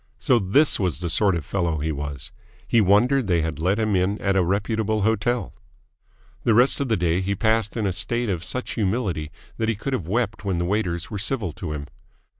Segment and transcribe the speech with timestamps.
[0.17, 2.31] So this was the sort of fellow he was!
[2.67, 5.53] He wondered they had let him in at a reputable hotel.
[6.43, 9.75] The rest of the day he passed in a state of such humility that he
[9.75, 11.85] could have wept when the waiters were civil to him.